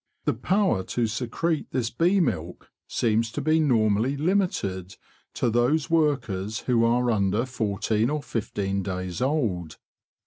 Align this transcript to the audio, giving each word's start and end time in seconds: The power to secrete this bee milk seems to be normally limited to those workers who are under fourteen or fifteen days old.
The 0.25 0.33
power 0.33 0.81
to 0.83 1.05
secrete 1.05 1.69
this 1.69 1.91
bee 1.91 2.19
milk 2.19 2.71
seems 2.87 3.31
to 3.33 3.39
be 3.39 3.59
normally 3.59 4.17
limited 4.17 4.95
to 5.35 5.51
those 5.51 5.91
workers 5.91 6.61
who 6.61 6.83
are 6.83 7.11
under 7.11 7.45
fourteen 7.45 8.09
or 8.09 8.23
fifteen 8.23 8.81
days 8.81 9.21
old. 9.21 9.77